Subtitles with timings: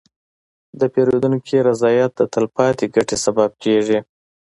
[0.79, 3.99] د پیرودونکي رضایت د تلپاتې ګټې سبب کېږي.